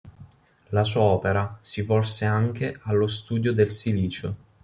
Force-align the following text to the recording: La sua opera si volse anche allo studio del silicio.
La 0.71 0.83
sua 0.83 1.03
opera 1.03 1.57
si 1.59 1.83
volse 1.83 2.25
anche 2.25 2.79
allo 2.85 3.05
studio 3.05 3.53
del 3.53 3.69
silicio. 3.69 4.35